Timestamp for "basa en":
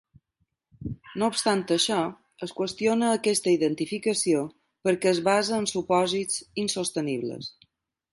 5.29-5.69